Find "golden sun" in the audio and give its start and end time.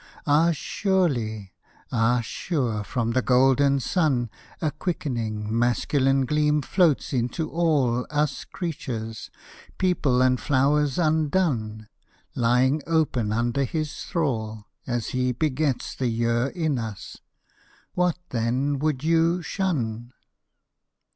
3.21-4.31